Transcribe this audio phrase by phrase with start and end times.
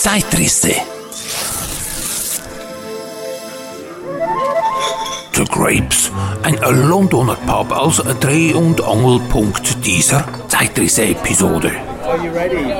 [0.00, 0.72] Zeitrisse.
[5.34, 6.10] The Grapes,
[6.42, 11.72] ein Londoner Pub als Dreh- und Angelpunkt dieser Zeitrisse-Episode.
[12.06, 12.72] Are you ready?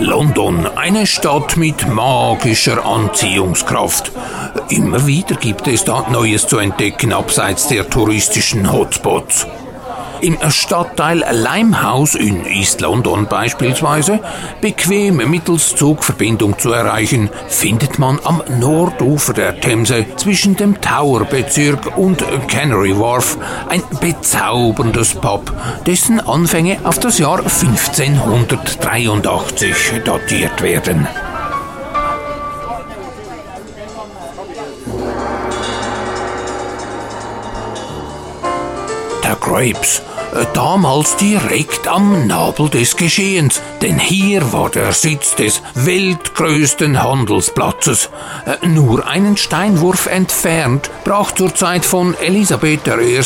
[0.00, 4.12] London, eine Stadt mit magischer Anziehungskraft.
[4.68, 9.46] Immer wieder gibt es da Neues zu entdecken abseits der touristischen Hotspots.
[10.20, 14.18] Im Stadtteil Limehouse in East London beispielsweise,
[14.60, 22.24] bequem mittels Zugverbindung zu erreichen, findet man am Nordufer der Themse zwischen dem Tower-Bezirk und
[22.48, 25.52] Canary Wharf ein bezauberndes Pub,
[25.86, 31.06] dessen Anfänge auf das Jahr 1583 datiert werden.
[39.48, 40.02] Grapes
[40.52, 48.10] damals direkt am Nabel des Geschehens, denn hier war der Sitz des weltgrößten Handelsplatzes.
[48.44, 53.20] Äh, nur einen Steinwurf entfernt brach zur Zeit von Elisabeth I.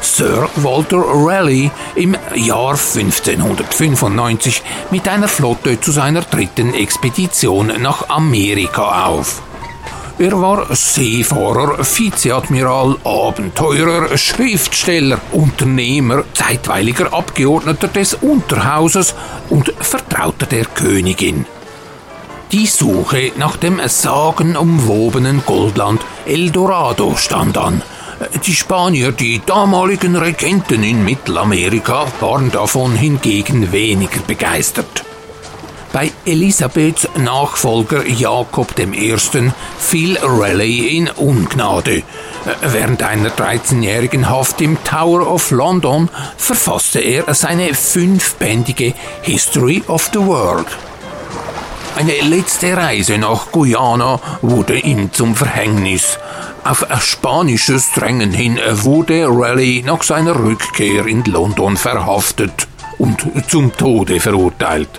[0.00, 9.06] Sir Walter Raleigh im Jahr 1595 mit einer Flotte zu seiner dritten Expedition nach Amerika
[9.06, 9.42] auf.
[10.18, 19.14] Er war Seefahrer, Vizeadmiral, Abenteurer, Schriftsteller, Unternehmer, zeitweiliger Abgeordneter des Unterhauses
[19.50, 21.44] und Vertrauter der Königin.
[22.50, 27.82] Die Suche nach dem sagenumwobenen Goldland Eldorado stand an.
[28.46, 35.05] Die Spanier, die damaligen Regenten in Mittelamerika, waren davon hingegen weniger begeistert.
[35.96, 39.16] Bei Elisabeths Nachfolger Jakob I.
[39.78, 42.02] fiel Raleigh in Ungnade.
[42.60, 50.18] Während einer 13-jährigen Haft im Tower of London verfasste er seine fünfbändige History of the
[50.18, 50.66] World.
[51.96, 56.18] Eine letzte Reise nach Guyana wurde ihm zum Verhängnis.
[56.62, 62.68] Auf spanisches Drängen hin wurde Raleigh nach seiner Rückkehr in London verhaftet
[62.98, 64.90] und zum Tode verurteilt.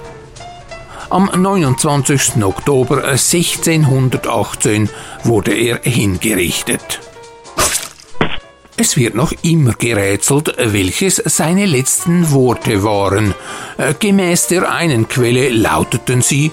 [1.10, 2.44] Am 29.
[2.44, 4.90] Oktober 1618
[5.24, 7.00] wurde er hingerichtet.
[8.76, 13.34] Es wird noch immer gerätselt, welches seine letzten Worte waren.
[14.00, 16.52] Gemäß der einen Quelle lauteten sie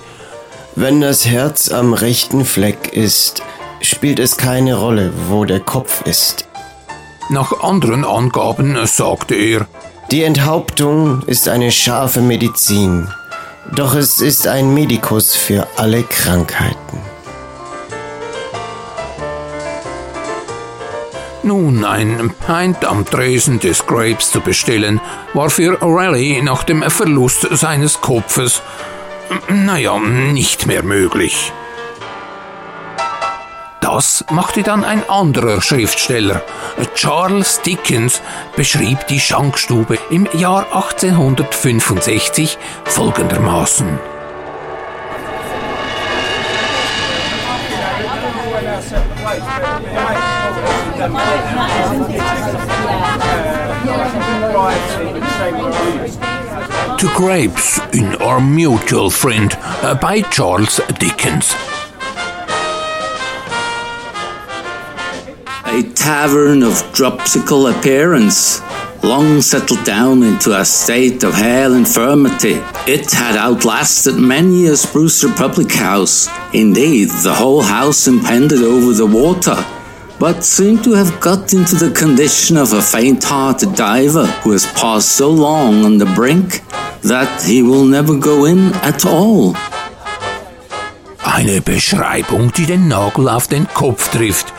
[0.77, 3.43] Wenn das Herz am rechten Fleck ist,
[3.81, 6.47] spielt es keine Rolle, wo der Kopf ist.
[7.29, 9.67] Nach anderen Angaben sagte er
[10.13, 13.09] Die Enthauptung ist eine scharfe Medizin.
[13.73, 16.99] Doch es ist ein Medikus für alle Krankheiten.
[21.43, 25.01] Nun, ein Pint am Tresen des Grapes zu bestellen,
[25.35, 28.63] war für Raleigh nach dem Verlust seines Kopfes,
[29.49, 31.53] naja, nicht mehr möglich.
[33.84, 36.41] Das machte dann ein anderer Schriftsteller.
[36.95, 38.22] Charles Dickens
[38.56, 42.56] beschrieb die Schankstube im Jahr 1865
[42.87, 43.99] folgendermaßen.
[56.97, 61.55] To Grapes in Our Mutual Friend uh, by Charles Dickens.
[65.75, 68.61] A tavern of dropsical appearance,
[69.03, 72.62] long settled down into a state of hale infirmity.
[72.87, 76.29] It had outlasted many a sprucer public house.
[76.53, 79.57] Indeed, the whole house impended over the water,
[80.21, 85.11] but seemed to have got into the condition of a faint-hearted diver who has passed
[85.11, 86.62] so long on the brink
[87.03, 89.56] that he will never go in at all.
[91.25, 94.53] Eine Beschreibung, die den Nagel auf den Kopf trifft.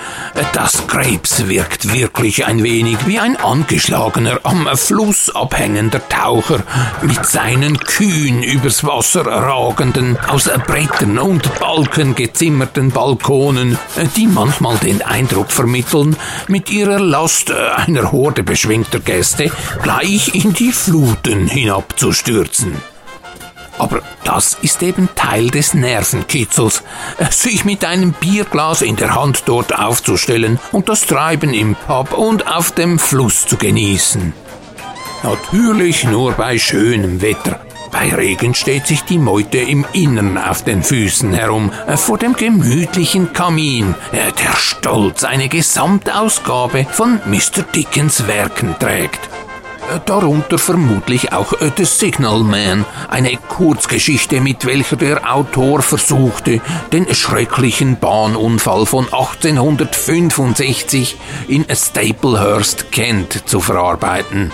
[0.54, 6.64] Das Krebs wirkt wirklich ein wenig wie ein angeschlagener, am Fluss abhängender Taucher
[7.02, 13.78] mit seinen kühn übers Wasser ragenden, aus Brettern und Balken gezimmerten Balkonen,
[14.18, 16.16] die manchmal den Eindruck vermitteln,
[16.48, 19.52] mit ihrer Last einer Horde beschwingter Gäste
[19.84, 22.95] gleich in die Fluten hinabzustürzen.
[23.78, 26.84] Aber das ist eben Teil des Nervenkitzels,
[27.30, 32.48] sich mit einem Bierglas in der Hand dort aufzustellen und das Treiben im Pub und
[32.48, 34.34] auf dem Fluss zu genießen.
[35.24, 37.60] Natürlich nur bei schönem Wetter.
[37.92, 43.32] Bei Regen steht sich die Meute im Innern auf den Füßen herum, vor dem gemütlichen
[43.32, 47.64] Kamin, der stolz eine Gesamtausgabe von Mr.
[47.74, 49.22] Dickens Werken trägt.
[50.00, 56.62] Darunter vermutlich auch The Signal Man, eine Kurzgeschichte, mit welcher der Autor versuchte,
[56.92, 64.52] den schrecklichen Bahnunfall von 1865 in Staplehurst, Kent, zu verarbeiten.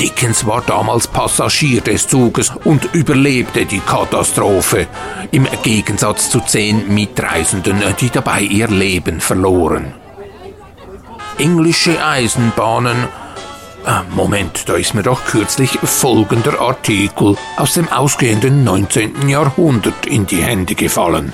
[0.00, 4.86] Dickens war damals Passagier des Zuges und überlebte die Katastrophe,
[5.30, 9.94] im Gegensatz zu zehn Mitreisenden, die dabei ihr Leben verloren.
[11.38, 13.23] Englische Eisenbahnen ah,
[14.14, 19.28] Moment, da ist mir doch kürzlich folgender Artikel aus dem ausgehenden 19.
[19.28, 21.32] Jahrhundert in die Hände gefallen.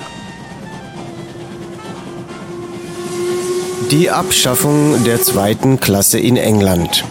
[3.91, 7.03] Die Abschaffung der zweiten Klasse in England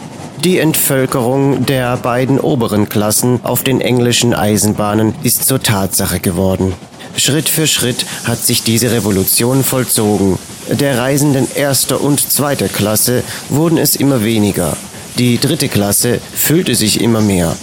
[0.45, 6.73] die Entvölkerung der beiden oberen Klassen auf den englischen Eisenbahnen ist zur Tatsache geworden.
[7.15, 10.39] Schritt für Schritt hat sich diese Revolution vollzogen.
[10.71, 14.79] Der Reisenden erster und zweiter Klasse wurden es immer weniger.
[15.20, 17.55] Die dritte Klasse füllte sich immer mehr.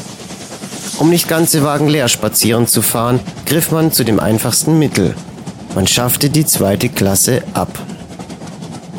[0.99, 5.15] Um nicht ganze Wagen leer spazieren zu fahren, griff man zu dem einfachsten Mittel.
[5.73, 7.69] Man schaffte die zweite Klasse ab.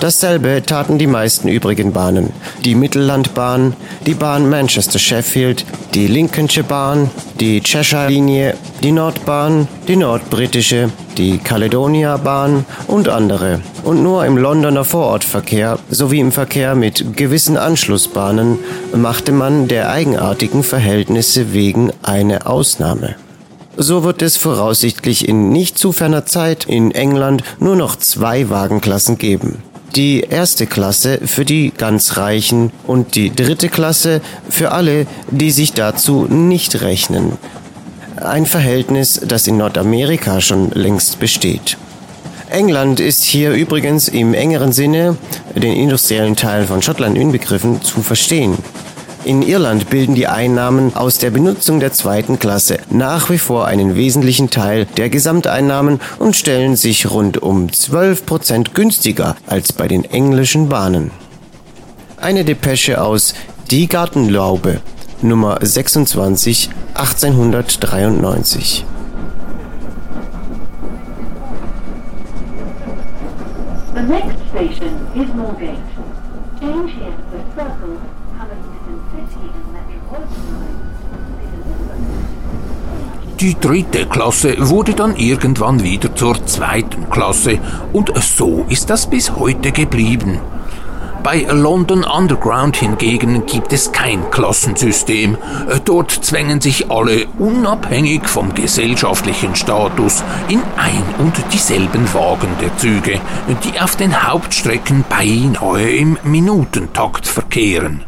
[0.00, 2.32] Dasselbe taten die meisten übrigen Bahnen.
[2.64, 3.74] Die Mittellandbahn,
[4.06, 5.64] die Bahn Manchester-Sheffield,
[5.94, 13.60] die Lincolnshire Bahn, die Cheshire-Linie, die Nordbahn, die Nordbritische, die Caledonia-Bahn und andere.
[13.88, 18.58] Und nur im Londoner Vorortverkehr sowie im Verkehr mit gewissen Anschlussbahnen
[18.94, 23.16] machte man der eigenartigen Verhältnisse wegen eine Ausnahme.
[23.78, 29.16] So wird es voraussichtlich in nicht zu ferner Zeit in England nur noch zwei Wagenklassen
[29.16, 29.62] geben
[29.96, 34.20] die erste Klasse für die ganz Reichen und die dritte Klasse
[34.50, 37.38] für alle, die sich dazu nicht rechnen.
[38.16, 41.78] Ein Verhältnis, das in Nordamerika schon längst besteht.
[42.50, 45.16] England ist hier übrigens im engeren Sinne,
[45.54, 48.56] den industriellen Teil von Schottland inbegriffen, zu verstehen.
[49.24, 53.96] In Irland bilden die Einnahmen aus der Benutzung der zweiten Klasse nach wie vor einen
[53.96, 60.04] wesentlichen Teil der Gesamteinnahmen und stellen sich rund um 12 Prozent günstiger als bei den
[60.04, 61.10] englischen Bahnen.
[62.16, 63.34] Eine Depesche aus
[63.70, 64.80] Die Gartenlaube,
[65.20, 68.86] Nummer 26, 1893.
[74.08, 75.78] next station is Moorgate.
[76.60, 78.00] Change here for Circle
[83.40, 87.58] Die dritte Klasse wurde dann irgendwann wieder zur zweiten Klasse
[87.92, 90.40] und so ist das bis heute geblieben.
[91.30, 95.36] Bei London Underground hingegen gibt es kein Klassensystem.
[95.84, 103.20] Dort zwängen sich alle unabhängig vom gesellschaftlichen Status in ein und dieselben Wagen der Züge,
[103.62, 108.07] die auf den Hauptstrecken beinahe im Minutentakt verkehren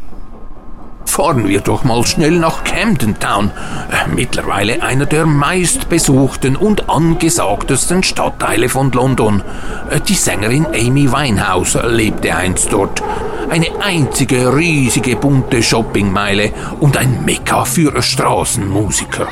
[1.11, 3.51] fahren wir doch mal schnell nach Camden Town,
[3.91, 9.43] äh, mittlerweile einer der meistbesuchten und angesagtesten Stadtteile von London.
[9.89, 13.03] Äh, die Sängerin Amy Winehouse lebte einst dort.
[13.49, 19.27] Eine einzige riesige bunte Shoppingmeile und ein Mekka für Straßenmusiker.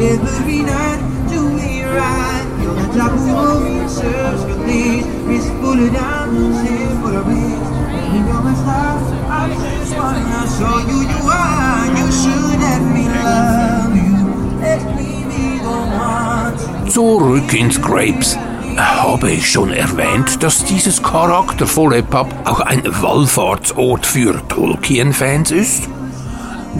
[0.00, 2.46] Every night do me right.
[2.62, 5.04] You're the type of woman serves for these.
[5.28, 7.68] It's full of diamonds here for the rings.
[8.12, 8.98] And you're my star.
[9.28, 11.86] I just wanna show you you are.
[11.98, 14.16] You should let me love you.
[14.60, 16.90] Let me be the one.
[16.90, 18.38] Zurück ins Grapes.
[18.76, 25.88] Habe ich schon erwähnt, dass dieses charaktervolle Pub auch ein Wallfahrtsort für Tolkien-Fans ist?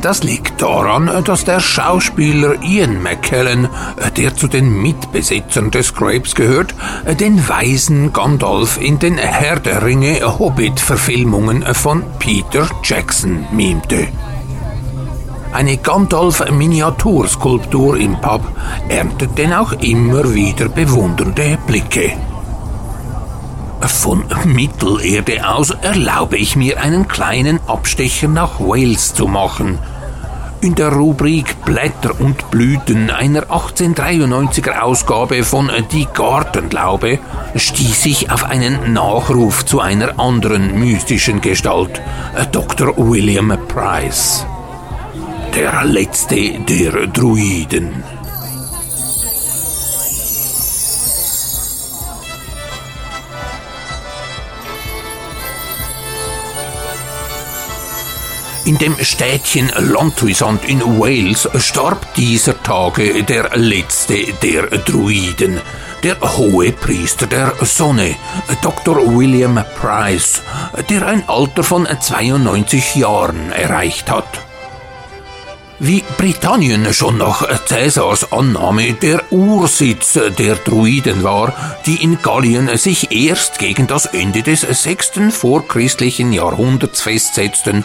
[0.00, 3.68] Das liegt daran, dass der Schauspieler Ian McKellen,
[4.16, 6.74] der zu den Mitbesitzern des Grapes gehört,
[7.20, 14.08] den weisen Gandalf in den Herr der Ringe Hobbit-Verfilmungen von Peter Jackson mimte.
[15.52, 18.42] Eine Gandalf-Miniaturskulptur im Pub
[18.88, 22.12] erntet denn auch immer wieder bewundernde Blicke.
[23.80, 29.78] Von Mittelerde aus erlaube ich mir einen kleinen Abstecher nach Wales zu machen.
[30.60, 37.18] In der Rubrik Blätter und Blüten einer 1893er Ausgabe von Die Gartenlaube
[37.54, 42.00] stieß ich auf einen Nachruf zu einer anderen mystischen Gestalt,
[42.52, 42.96] Dr.
[42.96, 44.46] William Price.
[45.54, 48.02] Der letzte der Druiden.
[58.66, 65.60] In dem Städtchen Lontwisant in Wales starb dieser Tage der letzte der Druiden,
[66.02, 68.16] der hohe Priester der Sonne,
[68.62, 68.96] Dr.
[69.16, 70.42] William Price,
[70.90, 74.45] der ein Alter von 92 Jahren erreicht hat.
[75.78, 81.54] Wie Britannien schon nach Cäsars Annahme der Ursitz der Druiden war,
[81.84, 87.84] die in Gallien sich erst gegen das Ende des sechsten vorchristlichen Jahrhunderts festsetzten,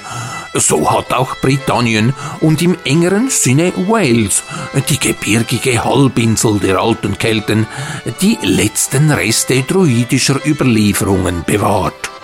[0.53, 4.43] so hat auch Britannien und im engeren Sinne Wales,
[4.87, 7.67] die gebirgige Halbinsel der alten Kelten,
[8.21, 12.20] die letzten Reste druidischer Überlieferungen bewahrt.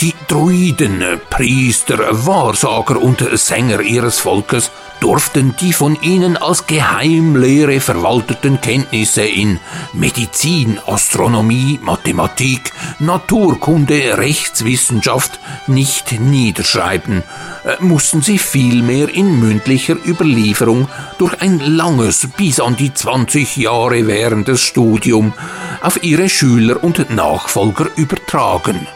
[0.00, 8.62] Die Druiden, Priester, Wahrsager und Sänger ihres Volkes durften die von ihnen als Geheimlehre verwalteten
[8.62, 9.60] Kenntnisse in
[9.92, 17.22] Medizin, Astronomie, Mathematik, Naturkunde, Rechtswissenschaft nicht niederschreiben,
[17.64, 20.88] äh, mussten sie vielmehr in mündlicher Überlieferung
[21.18, 25.34] durch ein langes bis an die 20 Jahre währendes Studium
[25.82, 28.86] auf ihre Schüler und Nachfolger übertragen.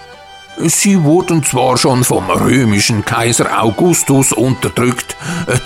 [0.58, 5.16] Sie wurden zwar schon vom römischen Kaiser Augustus unterdrückt,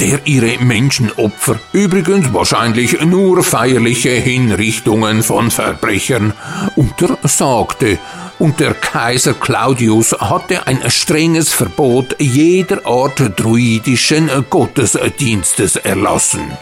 [0.00, 6.32] der ihre Menschenopfer, übrigens wahrscheinlich nur feierliche Hinrichtungen von Verbrechern,
[6.76, 7.98] untersagte,
[8.38, 16.56] und der Kaiser Claudius hatte ein strenges Verbot jeder Art druidischen Gottesdienstes erlassen.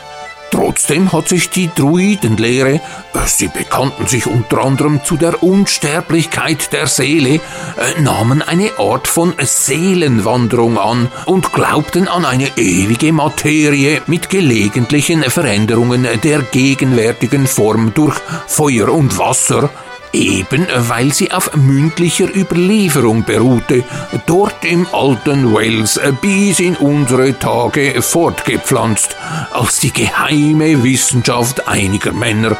[0.57, 2.81] Trotzdem hat sich die Druidenlehre,
[3.27, 9.35] sie bekannten sich unter anderem zu der Unsterblichkeit der Seele, äh, nahmen eine Art von
[9.39, 18.17] Seelenwanderung an und glaubten an eine ewige Materie mit gelegentlichen Veränderungen der gegenwärtigen Form durch
[18.47, 19.69] Feuer und Wasser,
[20.17, 23.85] eben weil sie auf mündlicher Überlieferung beruhte,
[24.27, 29.17] dort im alten Wales bis in unsere Tage fortgepflanzt,
[29.53, 32.57] als die geheime Wissenschaft einiger Männer,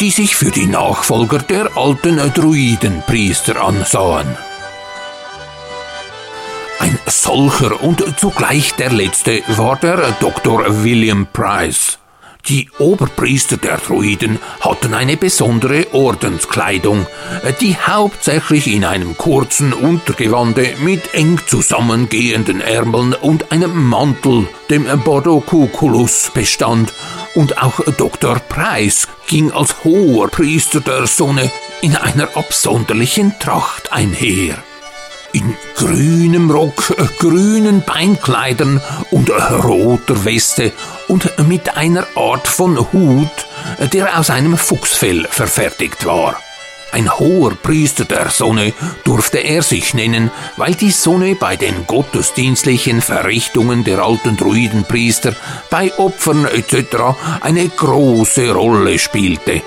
[0.00, 4.36] die sich für die Nachfolger der alten Druidenpriester ansahen.
[6.78, 10.82] Ein solcher und zugleich der letzte war der Dr.
[10.82, 11.99] William Price.
[12.48, 17.06] Die Oberpriester der Druiden hatten eine besondere Ordenskleidung,
[17.60, 26.30] die hauptsächlich in einem kurzen Untergewande mit eng zusammengehenden Ärmeln und einem Mantel, dem Bodocuculus,
[26.34, 26.92] bestand,
[27.34, 28.40] und auch Dr.
[28.40, 34.58] Price ging als hoher Priester der Sonne in einer absonderlichen Tracht einher
[35.32, 38.80] in grünem Rock, grünen Beinkleidern
[39.10, 40.72] und roter Weste
[41.10, 43.46] und mit einer Art von Hut,
[43.92, 46.38] der aus einem Fuchsfell verfertigt war.
[46.92, 48.72] Ein hoher Priester der Sonne
[49.04, 55.34] durfte er sich nennen, weil die Sonne bei den gottesdienstlichen Verrichtungen der alten Druidenpriester,
[55.68, 57.16] bei Opfern etc.
[57.40, 59.62] eine große Rolle spielte.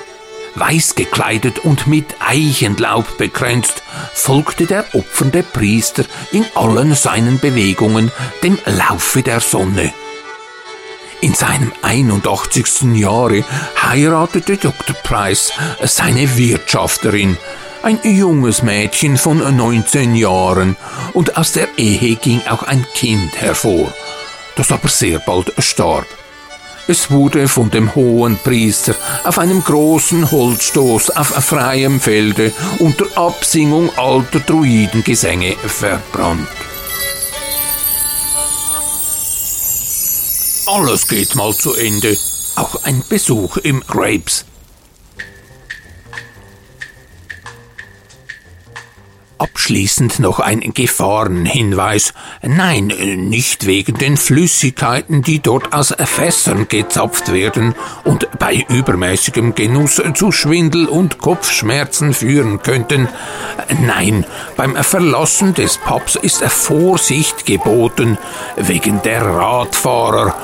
[0.55, 3.83] Weiß gekleidet und mit Eichenlaub bekränzt,
[4.13, 8.11] folgte der opfernde Priester in allen seinen Bewegungen
[8.43, 9.93] dem Laufe der Sonne.
[11.23, 12.95] In seinem 81.
[12.95, 13.45] Jahre
[13.81, 14.93] heiratete Dr.
[15.03, 17.37] Price seine Wirtschafterin,
[17.81, 20.75] ein junges Mädchen von 19 Jahren,
[21.13, 23.93] und aus der Ehe ging auch ein Kind hervor,
[24.57, 26.07] das aber sehr bald starb.
[26.89, 33.89] Es wurde von dem hohen Priester auf einem großen Holzstoß auf freiem Felde unter Absingung
[33.97, 36.62] alter Druidengesänge verbrannt.
[40.75, 42.17] Alles geht mal zu Ende,
[42.55, 44.43] auch ein Besuch im Grapes
[49.43, 52.13] Abschließend noch ein Gefahrenhinweis.
[52.43, 52.87] Nein,
[53.27, 60.31] nicht wegen den Flüssigkeiten, die dort aus Fässern gezapft werden und bei übermäßigem Genuss zu
[60.31, 63.09] Schwindel und Kopfschmerzen führen könnten.
[63.81, 68.17] Nein, beim Verlassen des Pubs ist Vorsicht geboten,
[68.55, 70.35] wegen der Radfahrer,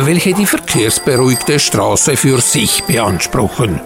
[0.00, 3.82] welche die verkehrsberuhigte Straße für sich beanspruchen.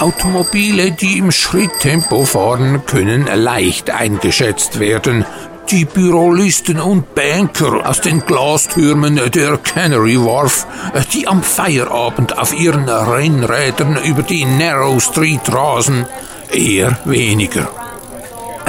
[0.00, 5.24] Automobile, die im Schritttempo fahren, können leicht eingeschätzt werden.
[5.70, 10.66] Die Bürolisten und Banker aus den Glastürmen der Canary Wharf,
[11.12, 16.06] die am Feierabend auf ihren Rennrädern über die Narrow Street rasen,
[16.50, 17.87] eher weniger.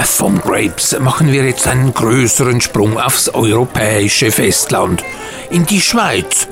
[0.04, 5.02] Vom Grapes machen wir jetzt einen größeren Sprung aufs europäische Festland,
[5.50, 6.46] in die Schweiz.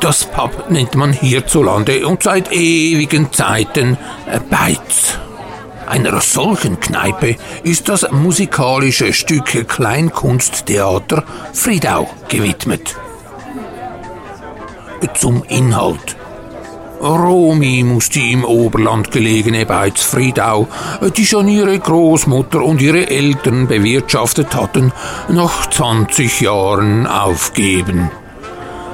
[0.00, 3.98] Das Pub nennt man hierzulande und seit ewigen Zeiten
[4.50, 5.18] Beiz.
[5.86, 12.94] Einer solchen Kneipe ist das musikalische Stück Kleinkunsttheater Friedau gewidmet.
[15.14, 16.16] Zum Inhalt.
[17.00, 20.68] Romi muss die im Oberland gelegene Beiz Friedau,
[21.16, 24.92] die schon ihre Großmutter und ihre Eltern bewirtschaftet hatten,
[25.28, 28.10] nach 20 Jahren aufgeben.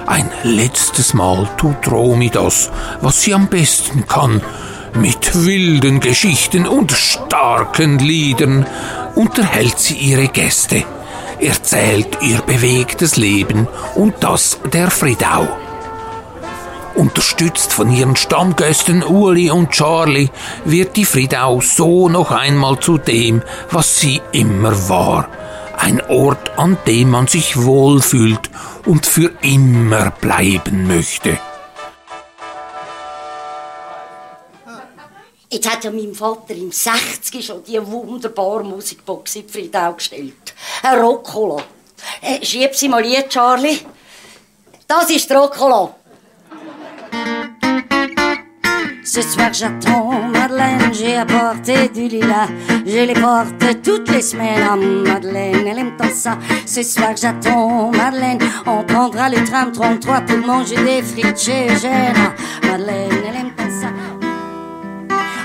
[0.07, 2.71] Ein letztes Mal tut Romi das,
[3.01, 4.43] was sie am besten kann,
[4.95, 8.67] mit wilden Geschichten und starken Liedern
[9.15, 10.85] unterhält sie ihre Gäste,
[11.41, 15.49] erzählt ihr bewegtes Leben und das der Friedau.
[16.95, 20.31] Unterstützt von ihren Stammgästen Uli und Charlie
[20.65, 25.29] wird die Friedau so noch einmal zu dem, was sie immer war.
[25.77, 28.49] Ein Ort, an dem man sich wohlfühlt
[28.87, 31.39] und für immer bleiben möchte.
[35.51, 40.55] Jetzt hat ja mein Vater im 60 schon die wunderbare Musikbox in Friedau gestellt.
[40.83, 41.61] Ein Roccolo.
[42.21, 43.79] Äh, schieb sie mal hier, Charlie.
[44.87, 45.95] Das ist Roccolo.
[49.15, 52.49] Ce soir j'attends Madeleine, j'ai apporté du lilas.
[52.85, 56.37] Je les porte toutes les semaines à Madeleine, elle aime tant ça.
[56.67, 62.35] Ce soir j'attends Madeleine, on prendra le tram 33 pour manger des frites chez Eugène.
[62.65, 63.87] Madeleine, elle aime tant ça.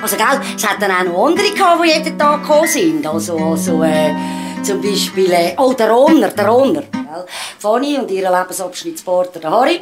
[0.01, 3.05] Also, gell, es hat dann auch noch andere gehabt, die jeden Tag gekommen sind.
[3.05, 4.15] Also, also äh,
[4.63, 6.81] zum Beispiel, äh, oh, der Ronner, der Ronner.
[6.91, 7.25] Gell?
[7.59, 9.81] Fanny und ihre Lebensabschnittspartner, der Harry.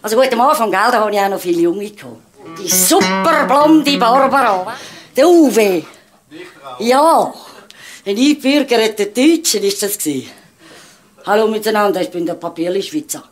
[0.00, 1.90] Also gut, am Anfang, gell, da hatte ich auch noch viele Junge.
[1.90, 2.29] Gehabt.
[2.62, 4.76] Die super blonde Barbara.
[5.16, 5.84] Der Uwe.
[6.78, 7.32] Ja.
[8.06, 9.98] Ein eingebürgerter Deutscher war das.
[11.26, 13.22] Hallo miteinander, ich bin der Papierli-Schweizer.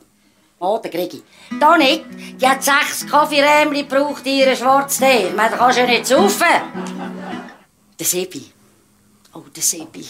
[0.60, 1.22] Oh, der Gregi.
[1.58, 2.04] Da nicht.
[2.40, 5.28] Die hat sechs Kaffeerämli gebraucht in ihren Schwarztee.
[5.28, 6.46] Ich meine, da kannst du ja nicht saufen.
[7.98, 8.44] Der Sebi.
[9.34, 10.04] Oh, der Sebi.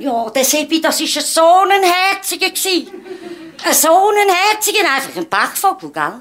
[0.00, 2.46] Ja, der Sebi, das war so ein Herziger.
[2.46, 6.20] Ein so ein Herziger, einfach ein Pechvogel, gell?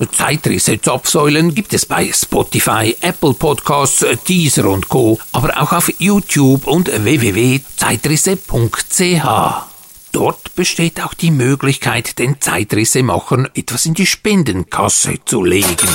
[0.06, 6.88] Zeitrisse-Zapfsäulen gibt es bei Spotify, Apple Podcasts, Deezer und Co., aber auch auf YouTube und
[6.88, 9.68] www.zeitrisse.ch.
[10.12, 15.88] Dort besteht auch die Möglichkeit, den Zeitrissemachern etwas in die Spendenkasse zu legen.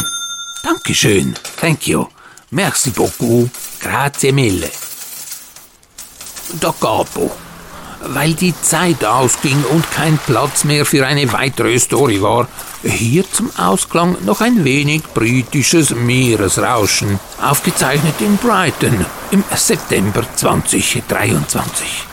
[0.63, 1.33] Dankeschön.
[1.59, 2.05] Thank you.
[2.51, 3.49] Merci beaucoup.
[3.79, 4.69] Grazie mille.
[6.59, 7.31] Da capo.
[8.05, 12.47] Weil die Zeit ausging und kein Platz mehr für eine weitere Story war,
[12.83, 22.12] hier zum Ausklang noch ein wenig britisches Meeresrauschen, aufgezeichnet in Brighton im September 2023.